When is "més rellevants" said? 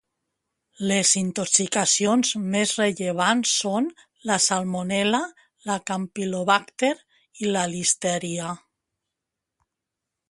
2.55-3.51